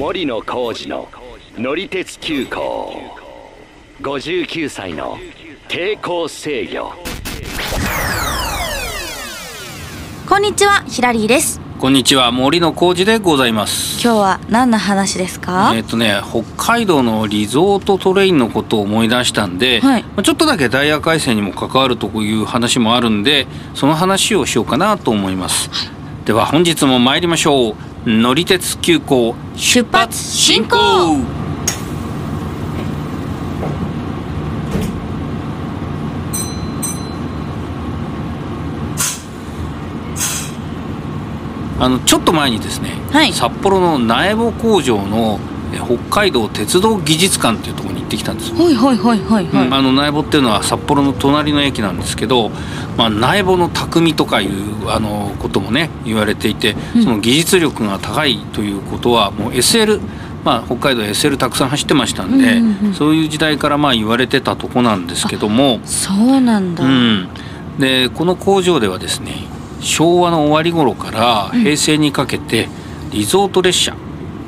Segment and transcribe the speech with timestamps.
[0.00, 1.08] 森野浩二の
[1.58, 3.02] 乗り鉄急行。
[4.00, 5.18] 59歳の
[5.68, 6.94] 抵抗制御。
[10.26, 11.60] こんにちはヒラリーです。
[11.78, 14.02] こんにちは森野浩二でございます。
[14.02, 20.02] 今日は何の話ですか、えっ、とね北海道のリゾートトレインのことを思い出したんで、はい。
[20.02, 25.68] まあちょっとだけダイヤ改正にも関わるという話もあるんでその話をしようかなと思います、
[26.24, 30.76] では本日も参りましょう乗り鉄急行出発進行。
[41.78, 43.32] あのちょっと前にですね、はい。
[43.32, 48.56] 札幌の苗穂工場のえ北海道鉄道技術館っていうところに行ってきたんですよ。
[48.56, 52.50] はいはいはいはいはい、うんあの苗穂っていうのは札幌の隣の駅なんですけど、
[52.96, 57.02] まあ、苗穂の匠とかいうあのこともね言われていてうん。
[57.04, 60.00] その技術力が高いということはもう SL
[60.42, 62.94] まあ、北海道 SL たくさん走ってましたんで、うんうんうん。
[62.94, 67.28] そういう時代からまあ言われてたとこなんですけども、そうなんだ、うん、
[67.78, 69.34] でこの工場ではですね
[69.80, 72.68] 昭和の終わり頃から平成にかけて
[73.10, 73.96] リゾート列車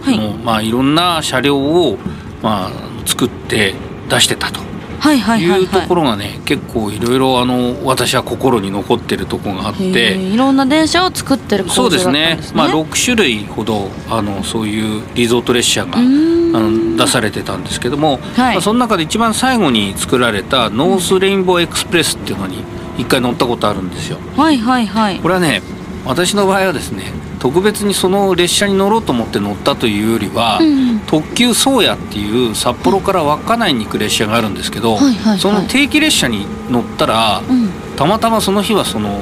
[0.02, 0.16] はい。
[0.16, 1.98] の、まあ、いろんな車両を、
[2.42, 2.72] まあ、
[3.06, 3.74] 作って
[4.08, 4.60] 出してたと。
[5.02, 5.64] はいはいはいい。
[5.64, 10.16] うとはいころがね結構いろいろあの私は心に残ってるところがあって。
[10.16, 12.38] いろんな電車を作ってる工そうですね。
[12.54, 18.54] まあ、6種類ほどあのそういうリゾート列車があの出されてたんですけども、はい。
[18.54, 22.62] まあ、その中で一番最後に作られたノースレインボーエクスプレスっていうのに
[22.96, 24.18] 一回乗ったことあるんですよ。
[24.36, 25.18] はいはいはい。
[25.18, 25.62] これはね
[26.04, 31.00] 私の場合はですね特別にその列車に乗ろうと思って乗ったというよりは、うん。
[31.08, 35.38] 特急宗谷っていう札幌から稚内に行く列車があるんですけど、はいはいはい。
[35.40, 37.68] その定期列車に乗ったら、うん。
[37.96, 39.18] たまたまその日はその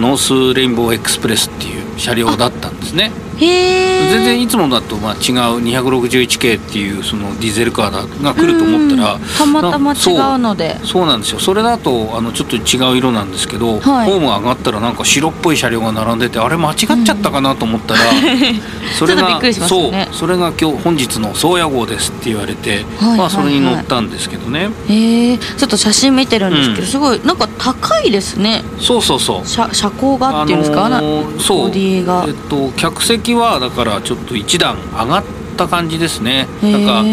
[0.00, 3.12] ノースレインボーエクスプレスっていう車両だったんですね。
[3.46, 5.18] 全然いつもだとまあ違う
[5.62, 9.20] 261系っていうそのディーゼルカーが来ると思ったらうん。
[9.20, 9.96] たまたま違
[10.34, 10.76] うので。
[10.84, 11.40] そうなんですよ。
[11.40, 14.10] それだとあのちょっと違う色なんですけど、はい。
[14.10, 18.00] ホーム上がったらなんか白っぽい車両が並んでてあれ間違っちゃったかなと思ったら、
[18.98, 19.52] それがね。
[19.52, 26.86] そうそれが今日本日の宗谷号ですって言われて、はいまあそれに乗ったんですけどね、へえちょっと写真見てるんですけど、うん。
[26.86, 28.64] すごいなんか高いですね。
[28.78, 29.46] そうそうそう。
[29.46, 31.58] 車車高がっていうんですか、あのーなそう。
[31.68, 32.24] ボディが。
[32.26, 35.24] えっと客席はだからちょっと一段上がっ
[35.56, 36.46] た感じですね。
[36.62, 37.08] なんかあの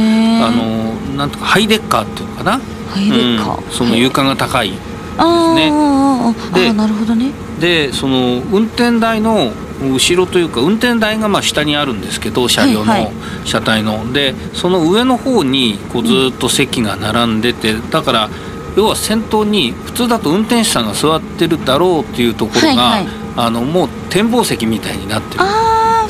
[0.94, 2.60] ーなんとかハイデッカーっていうのかな？
[2.90, 3.72] ハイデッカー、うん。
[3.72, 4.74] その床が高い
[5.18, 7.32] あーねなるほどね。
[7.60, 9.52] でその運転台の
[9.82, 13.14] 後ろというか運転台がまあ下にあるんですけど車両の、はいはい。
[13.46, 14.14] 車体の。
[14.14, 18.30] でその上の方にこうずっと席が並んでて、だから
[18.76, 23.14] 要は先頭に普通だと運転手さんが座ってるだろうっていうところが、はいはい。
[23.38, 25.42] あのもう展望席みたいになってる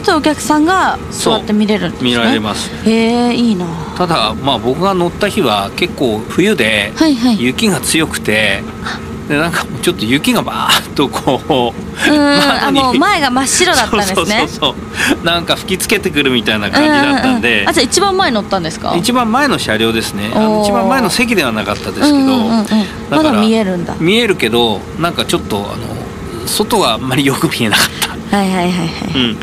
[0.07, 2.09] ああそうお客さんが座って見れるんですね。
[2.09, 3.66] 見られますへえいいな。
[3.97, 7.41] ただまあ僕が乗った日は結構冬ではいはい。
[7.41, 8.63] 雪が強くて
[9.28, 14.47] でなんかちょっと雪がバーッとこううーんもう前が真っ白だったんですね。
[14.47, 14.75] そうそ
[15.22, 18.95] うなんか吹きつけてくるみたいな感じだったんで、ううあじゃあ一番前乗ったんですか？
[18.95, 20.31] 一番前の車両ですね。
[20.34, 22.59] あの一番前の席ではなかったですけど、うんうんうん。
[22.59, 22.66] うん
[23.09, 23.95] まだ見えるんだ。
[24.00, 25.97] 見えるけどなんかちょっとあの
[26.47, 28.38] 外はあんまりよく見えなかった。
[28.38, 29.31] はいはいはいはい。
[29.31, 29.38] うん、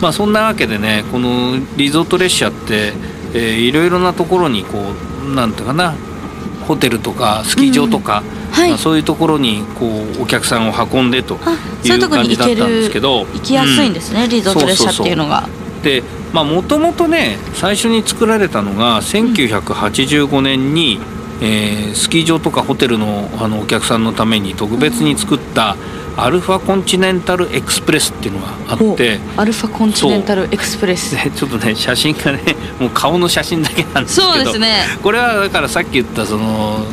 [0.00, 2.92] まあそんなわけでねこのリゾート列車って、
[3.34, 4.78] えーいろいろなところにこ
[5.26, 5.94] うなんていうかな
[6.66, 8.70] ホテルとかスキー場とか、はい。
[8.70, 9.86] まあ、そういうところにこ
[10.18, 11.52] うお客さんを運んでとあ
[11.84, 15.48] いそう感じだったんですけるど行きやすいんですね、リゾート列車っていうのが。
[15.82, 16.02] で
[16.32, 20.98] まあもともとね最初に作られたのが1985年に、
[21.40, 25.76] えースキー場とかホテルのあのお客さんのために特別に作った
[26.18, 29.20] アルファコンチネンタルエクスプレスっていうのがあって。
[29.36, 31.14] アルファコンチネンタルエクスプレス。
[31.14, 34.82] でちょっとね写真がねもう顔の写真だけなんですけどそうですね。
[35.02, 36.86] これはだからさっき言ったその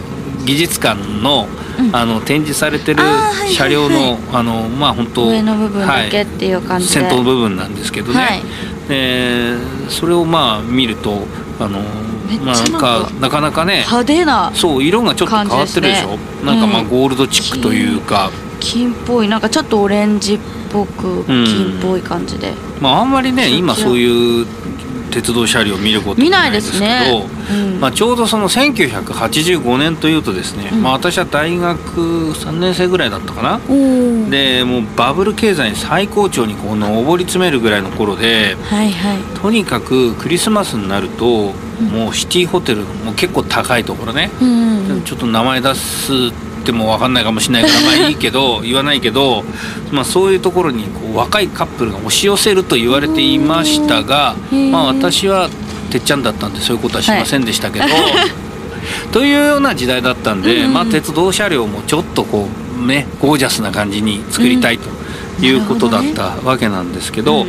[0.45, 1.47] 技術館の,、
[1.79, 1.95] うん。
[1.95, 3.53] あの展示されてるあーはいはいはい。
[3.53, 8.43] 車両の、あのまあ本当上の部分だけはいっていう感じで、先頭の部分なんですけどね、はい。
[8.89, 9.55] で
[9.89, 11.25] それをまあ見ると
[11.59, 11.79] あの
[12.43, 16.09] まあなんかかなかなかね派手なそう色がちょっと変わってるでしょ。
[16.09, 16.19] ね。
[16.43, 16.89] なんかまあうん。
[16.89, 18.29] ゴールドチックというか、
[18.63, 19.27] 金っぽい。
[19.27, 20.39] なんかちょっとオレンジっ
[20.71, 24.45] ぽく金っぽい感じで、まああんまりね今そういう
[25.11, 30.81] 鉄道車両を見ること見ないですすけどね、うんまあ、ちょうどその1985年というとですね、うん。
[30.81, 33.59] まあ、私は大学3年生ぐらいだったかな、
[34.31, 39.17] でもうバブル経済最高潮にこう上り詰めるぐらいの頃ではいはい。
[39.39, 41.53] とにかくクリスマスになると、
[41.91, 45.01] もうシティホテルもう結構高いところね、うん。
[45.05, 46.11] ちょっと名前出す
[46.63, 49.43] っても分かんないかもしれないからまあいいけど 言わないけど、
[49.91, 54.35] まあ、そういうところにこう若いカップルが押し寄せると言われていましたが、
[54.71, 55.49] まあ、私は
[55.91, 57.85] てっちゃんだったんでそういうことはしませんでしたけど。
[57.85, 57.93] はい
[59.13, 62.49] というような時代だったんで、まあ、鉄道車両もちょっとこ
[62.81, 64.89] うねゴージャスな感じに作りたいと。
[65.41, 67.45] いうことだったわけなんですけど、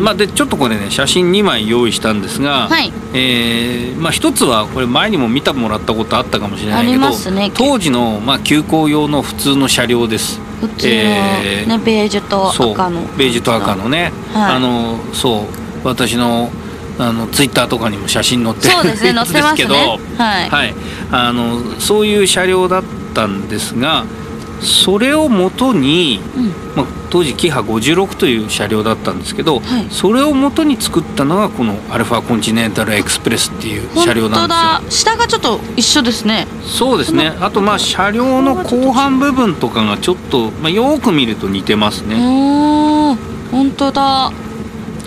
[0.00, 10.40] まあでちょっとこれね写真2枚用意したんですが、はい、えー、まあ一つはこれ前にも見てもらったことあったかもしれないけど、ね、当時のまあ急行用の普通の車両です。
[10.60, 13.02] 普通の、えー、ねベージュと赤の。
[13.16, 16.50] ベージュと赤のね、はい、あのそう私の
[16.98, 20.74] あのツイッターとかにも写真載ってるんですけど、ね、はい、はい、
[21.10, 22.82] あのそういう車両だっ
[23.14, 24.04] たんですが
[24.64, 35.12] それをもとに、うん、まあ、当時キハ56という車両だったんですけど、はい、それをもとに作ったのがこのアルファコンチネンタルエクスプレスっていう車両なんですよ。
[35.12, 36.46] 下がちょっと一緒ですね。
[36.64, 37.32] そうですね。
[37.40, 42.16] あとまあ車両の後半部分とかがちょっと、まあ、よく見ると似てますね。
[43.50, 44.32] 本当だ。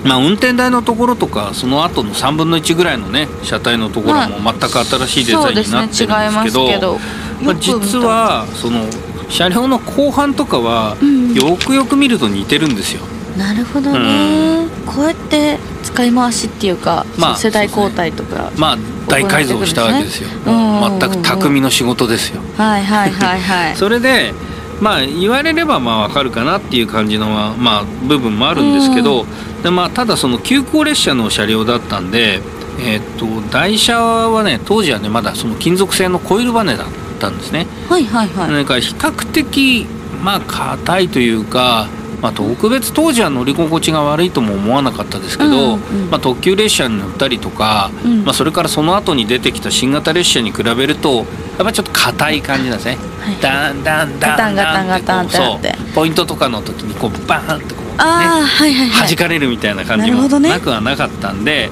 [0.03, 6.99] まあ、運転台のところとかその後の3分の1ぐらいのね車体のところも全く新しいデザインになってるんですけど,、
[7.41, 8.85] まあ、実はその
[9.29, 10.97] 車両の後半とかは
[11.33, 13.01] よくよく見ると似てるんですよ。
[13.37, 18.77] なるほどね、うん、こうやって使い回しっていうか、まあ、世代交代とか、まあ
[19.07, 22.41] 大改造したわけですよ、全く匠の仕事ですよ。
[22.57, 23.75] はいはいはいはい。
[23.77, 24.33] それで
[24.81, 29.25] まあ言われればまあわかるかなっていう感じのまあ部分もあるんですけど、
[29.63, 32.41] でまあただその急行列車の車両だったんで、
[32.79, 37.67] えっと台車はね当時はねまだその金属製のコイルバネだったんですね。
[37.89, 38.51] はいはいはい。
[38.51, 39.85] なんか比較的
[40.23, 41.87] まあ硬いというか。
[42.21, 51.25] まあ、特別当時は乗り心地が悪いとも思わなかったですけど、うんうん、まあ、特急列車に乗ったりとか、うん、まあ、それからその後に出てきた新型列車に比べるとやっ
[51.59, 52.97] ぱりちょっと硬い感じなんですね。
[53.19, 61.71] はい、ダンダンダンダンダンってそうポイントとかの時にこうバーンってこうね、はいはいはい、弾かれるみたいな感じもなくはなかったんで、ね、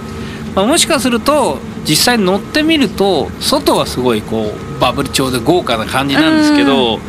[0.53, 6.99] まあ、もしかすると実際乗ってみると外はすごいこうバブル調で豪華な感じなんですけど、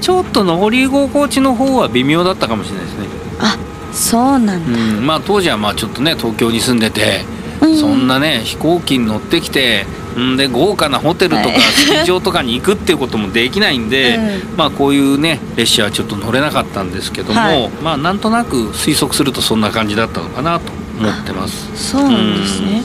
[0.00, 3.06] ちょっと乗り心地の方は微妙だったかもしれないですね。
[3.40, 3.56] あ
[3.92, 7.20] そうなんだ、うん、まあ当時はまあちょっとね東京に住んでて、
[7.62, 9.86] うん、そんなね飛行機に乗ってきて
[10.18, 21.92] んで豪華なホテルとかスキー場とかに行くっていうこともできないんで、うん、まあこういうね列車はちょっと乗れなかったんですけども、はい、まあなんとなく推測するとそんな感じだったのかなと思ってます。
[21.92, 22.82] そうなんですね、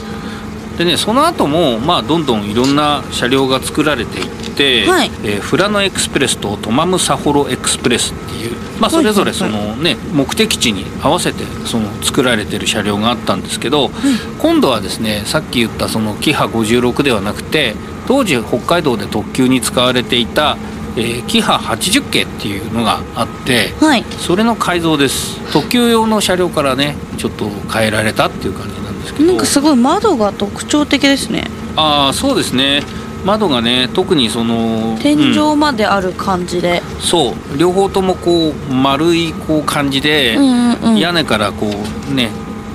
[0.80, 13.90] でねその後もまあどんどんいろんな車両が作られていって、はい、えー、フラノエクスプレスとトマムサホロエクスプレスっていう、まあ、それぞれそのね、目的地に合わせてその作られてる車両があったんですけど、はい、
[14.38, 17.74] 今度はですねさっき言ったそのキハ56ではなくて
[18.06, 20.56] 当時北海道で特急に使われていた
[20.96, 25.38] えー、キハ80系っていうのがあって、はい、それの改造です。
[25.52, 29.28] 特急用の車両からねちょっと変えられたっていう感じなんですけど。
[29.28, 31.44] なんかすごい窓が特徴的ですね。
[31.76, 32.82] ああそうですね。
[33.24, 37.58] 窓がね特にその天井まである感じで、うん、そう。
[37.58, 41.66] 両方ともこう丸いこう感じで、うんうん、屋根からこ
[42.10, 42.30] うね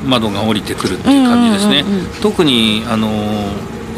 [0.06, 3.10] 窓が降りてくるっていう感じですね、うんうんうん、特にあの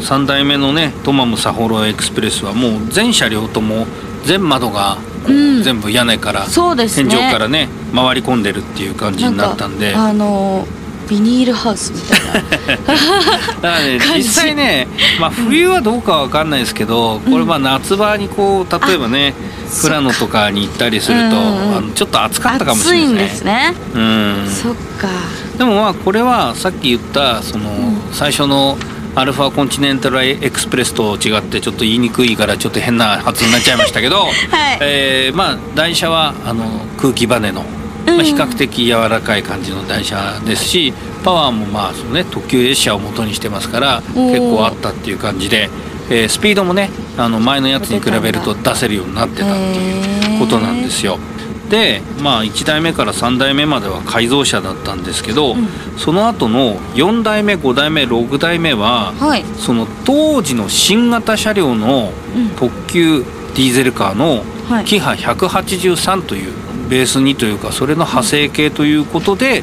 [0.00, 3.86] 3代目のねトマムサホロエクスプレスはもう全車両とも
[4.24, 9.94] 全窓が全部屋根から、うんね、天井からね回り込んでるっていう感じになったんで。
[9.94, 10.66] あの
[11.08, 12.32] ビニールハウスみたいな。
[13.60, 14.86] だからね実際ね、
[15.20, 19.34] まあ、冬はどうかは分かんないですけど、これまあ夏場にこう例えばね
[19.82, 23.74] 富良野とかに行ったりすると、あのちょっと暑かったかもしれないですね。
[23.94, 25.08] うん、そっか。
[25.56, 27.70] でもまあこれはさっき言ったその
[28.12, 28.78] 最初の、
[29.14, 34.78] アルファコンチネンタルエクスプレスと違ってちょっと言いにくいからちょっと変な発音になっちゃいましたけど、 はい。
[34.80, 36.64] えー、まあ台車はあの
[36.96, 37.64] 空気バネの
[38.12, 40.92] まあ、比較的柔らかい感じの台車ですし
[41.24, 45.68] パワーもまあその、ね、特急列車を元にしてますから結構あったっていう感じで、
[46.10, 51.18] えー、スピードもねあの前のやつに比べると出せるようになってたっていうことなんですよ。
[51.68, 62.10] でまあ1代目から3代目までは改造車だったんですけど、うん、その後の4代目5代目6代目は、はい、その当時の新型車両の
[62.58, 64.44] 特急ディーゼルカーの
[64.84, 69.62] キハ183というベースにというかそれの派生系ということで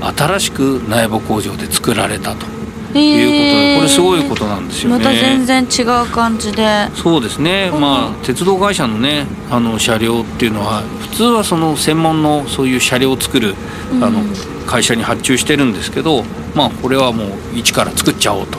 [0.00, 2.54] 新しく内部工場で作られたというこ
[2.92, 4.98] とでこれすごいことなんですよね。
[4.98, 6.88] また全然違う感じで。
[6.94, 13.54] そうですね、まあ鉄道会社のねあの車両っていうのは普通はその専門のそういう車両を作る
[14.02, 14.22] あの
[14.66, 18.58] 会社に発注してるんですけど、まあこれはもう一から作っちゃおうと。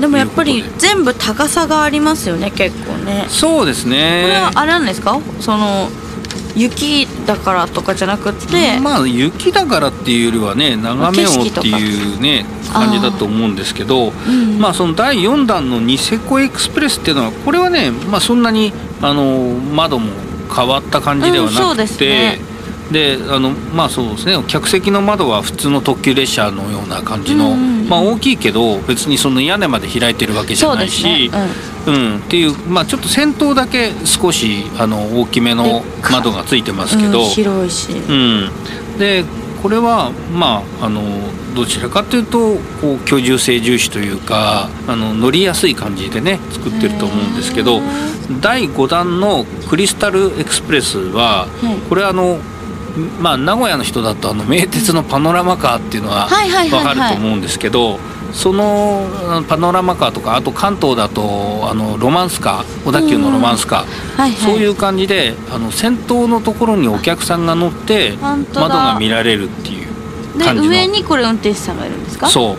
[0.00, 3.26] でもやっぱり全部高さがありますよね結構ね。
[3.28, 4.22] そうですね。
[4.22, 5.20] これはあれなんですか？
[5.40, 5.88] その
[6.56, 14.58] 雪だからとかじゃなくてまあ雪だからっていうよりはね眺めようっていうね感じだと思うんですけど、うん。
[14.58, 20.12] まあその第4弾のニセコエクスプレスっていうのはこれはね、まあ、そんなにあの窓も
[20.54, 22.38] 変わった感じではなくて、
[22.86, 31.30] うん、で、ね、あのまあそうですね客席の窓は普通の特急列車のような感じの、うんまあ、大きいけど別にその屋根まで開いてるわけじゃないし、ね
[31.90, 38.50] うん、うん、っていう、まあ、ちょっと先頭だけ少しあの大きめの窓がついてますけど、広いし、うん、
[38.98, 39.24] で
[39.62, 41.02] これはまああの
[41.54, 47.80] どちらかというとこう居住性重視というかあの乗りやすい感じでね作ってると思うんですけど
[48.40, 51.48] 第5弾のクリスタルエクスプレスは、
[51.88, 52.38] これあの
[53.20, 57.98] まあ、名古屋の人だとあの名鉄のパノラマカーっていうのは分かると思うんですけど
[58.32, 59.06] その
[59.48, 63.80] パノラマカーとかあと関東だとあのロマンスカー小田急のロマンスカー、
[64.16, 70.68] はいはい、そういう感じであの先頭のところにお客さんが乗って窓が見られるっていう感じの。
[70.68, 72.28] 上にこれ運転手さんがいるんですか？
[72.28, 72.56] そう。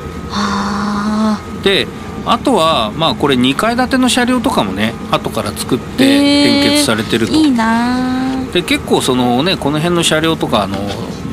[1.63, 1.87] で
[2.25, 7.33] あとはまあこれ2階建ての車両とかもね後から作って連結されてると。
[7.33, 8.43] いいな。
[8.53, 10.77] で結構そのねこの辺の車両とかあの、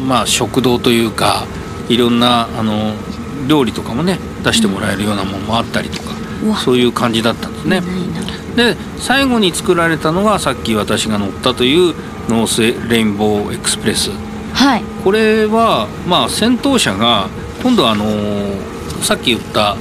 [0.06, 1.46] まあ、食堂というか
[1.88, 2.92] いろんなあの
[3.46, 6.10] 料理とかもね出してもらえるようなものもあったりとか、
[6.44, 7.82] うん、そういう感じだったんですね。
[8.56, 11.94] で最後に作られたのがさっき私が乗ったという
[12.28, 14.10] ノースレインボーエクスプレス、
[14.54, 17.28] はい、これはまあ先頭車が
[17.62, 18.04] 今度はあの
[19.02, 19.76] さっき言った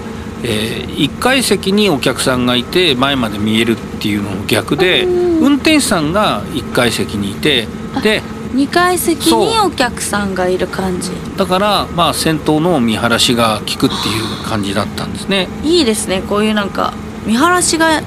[0.47, 7.67] えー、1階席にお客さんがいて前まで見えるっていうのの逆で運転手さんが1階席にいて
[8.03, 8.21] で
[8.53, 11.11] 2階席にお客さんがいる感じ。
[11.37, 15.47] だからまあ先頭の見晴らしが効くっていう感じだったんですね。
[15.63, 16.21] いいですね。
[16.21, 16.93] こういうなんか
[17.25, 18.01] 見晴らしが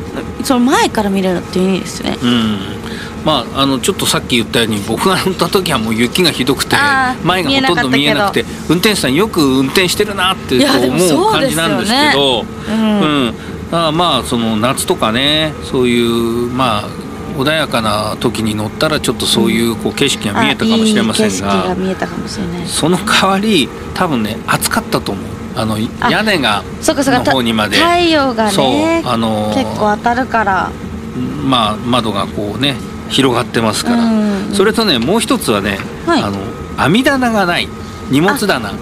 [0.44, 2.16] その前から見れるっていいですね。
[2.22, 2.58] うん。
[3.24, 6.76] まあ、あのちょっとさっき言ったように僕が乗った時はもう雪がひどくて
[7.24, 13.34] 前がほとんど見えなくて運転手さんよく運転してるなって思う感じなんですけど、うん。
[13.70, 16.88] だまあその夏とかねそういうまあ
[17.38, 21.76] 穏やかな時に乗ったらちょっとそういうこう景色が見えたかもしれませんが
[22.66, 25.24] その代わり多分ね暑かったと思う。
[25.56, 27.78] あの屋根がの方にまで。
[27.78, 30.70] 太陽がねあの結構当たるから。
[31.44, 32.76] まあ窓がこうね
[33.08, 34.04] 広がってますから、
[34.54, 36.38] それとねもう一つはね、はい、あの
[36.76, 37.68] 網棚がない
[38.10, 38.72] 荷物棚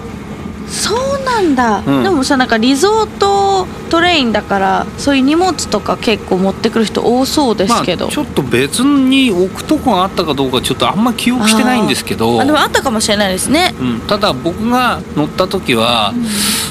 [0.68, 12.40] そうなんだ、うん、でもさなんかリゾートトレインだからそういう荷物とか結構持ってくる人多そうですけど、まあ、ちょっと別に置くとこがあったかどうかちょっとあんま記憶してないんですけど。
[12.40, 16.24] あでもあったかもしれないですね、うん、ただ僕が乗った時は、うん、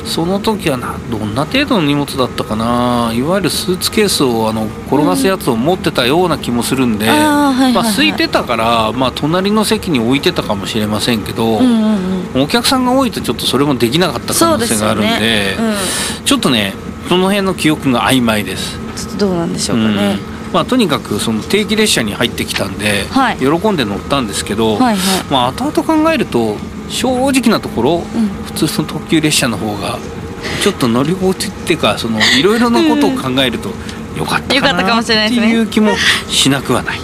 [0.05, 3.11] その時はなどんな程度の荷物だったかな。
[3.13, 15.55] いわゆるスーツケースをあの転がすやつを持ってたような気もするんで、うん、まあ、空いてたから、まあ、隣の席に置いてたかもしれませんけど、うんうんうん、お客さんが多いとちょっとそれもできなかった可能性があるんで、ね。
[16.19, 16.73] うん、ちょっとね
[17.07, 18.77] その辺の記憶が曖昧です。
[18.95, 26.55] ちょっとどうなんでしょうかね、うん、まあ、とにかくその定期列車に入ってきたんで、はい、喜んで乗ったんですけど、はいはい、まあ、後々考えると
[26.89, 29.99] 正直なところ、うん、普通の特急列車の方が
[30.61, 33.69] ちょっと乗り心地っていうかそのいろいろなことを考えると
[34.17, 35.91] よかったかなっていう気も
[36.29, 36.99] しなくはない。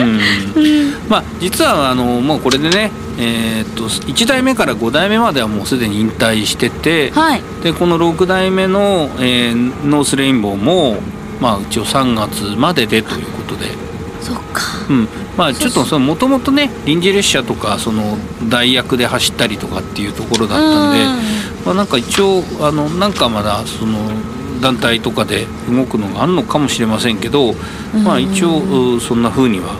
[0.00, 10.98] うん、まあ実はあのもうこれでねえー、っと1代目から5代目まではもうすでに引退してて、はい、でこの6代目の、えー、ノースレインボーも、
[11.40, 13.66] まあ、一応3月まででということで。
[14.20, 14.62] そっか。
[14.90, 15.08] うん。
[15.36, 21.04] まあ、ちょっともともとね臨時列車とかその代役で走ったりとかっていうところだったんで、
[21.64, 23.98] まあ、なんか一応あのなんかまだその
[24.60, 27.54] 団体とかで動くのがあるのかもしれませんけど、
[28.04, 29.76] まあ、一応そんなふうには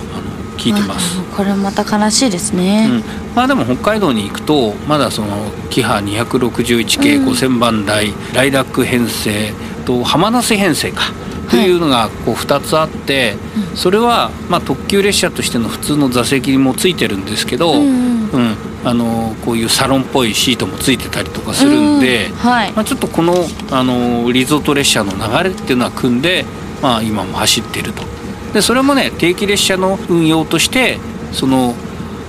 [0.58, 1.22] 聞いてます。
[1.36, 3.02] これまた悲しいですね、うん、
[3.34, 9.52] まあでも北海道に行くとまだそのキハ261系5000番台、うん、ライラック編成
[9.86, 11.02] と浜那須編成か。
[11.48, 13.38] というのがこう2つあって、はい、
[13.74, 23.34] それはまあ特急列車としての普通の座席にもついてるんですけど、うん、うん、あのこういうサロンっぽいシートもついてたりとかするんで、はい、まあ、ちょっとこの
[23.70, 26.44] あのリゾート列車の流れっていうのは組んで、
[26.82, 28.17] まあ、今も走っていると。
[28.52, 30.98] でそれもね定期列車の運用として
[31.32, 31.74] その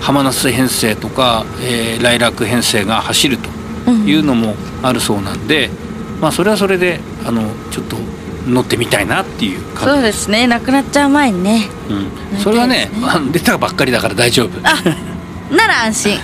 [0.02, 5.68] 浜那須編成とか、えー、来楽編成が走るというのもあるそうなんで、
[6.16, 7.98] うん、まあそれはそれであのちょっと
[8.48, 9.94] 乗ってみたいなっていう感じ。
[9.94, 10.48] そうですね。
[10.48, 11.68] なくなっちゃう前にね、
[12.34, 12.92] うん、それはね、ね、
[13.32, 14.60] 出たばっかりだから大丈夫。
[14.64, 14.76] あ
[15.54, 16.20] なら安心。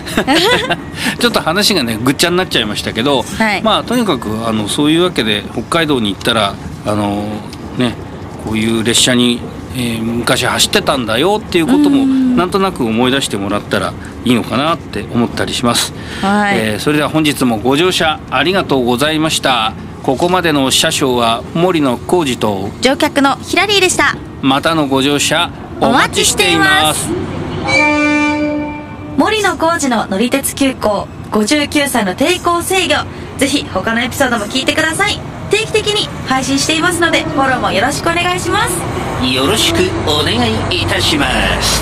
[1.19, 3.61] ちょっと話がねぐっちゃになっちゃいましたけど、はい。
[3.63, 7.25] まあとにかくあのそういうわけで北海道に行ったらあの
[7.77, 7.95] ね
[8.45, 9.41] こういう列車に、
[9.75, 19.74] えー昔走ってたんだよっていうこともなんとなく思い出してもらったらいいのかなって思ったりします、はい、えーそれでは本日もご乗車ありがとうございました。
[20.03, 24.15] ここまでの車掌は森野浩二と乗客のヒラリーでした。
[24.44, 25.50] またのご乗車
[25.82, 27.10] お待ちしています。
[29.17, 33.25] 森野浩二の乗り鉄急行59歳の抵抗制御。
[33.38, 35.20] ぜひ他のエピソードも聞いてください
[35.55, 39.25] 定期的に配信していますのでフォローもよろしくお願いします。
[39.25, 40.35] よろしくお願
[40.69, 41.25] いいたしま
[41.62, 41.81] す。